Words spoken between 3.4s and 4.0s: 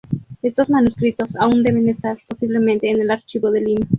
de Lima.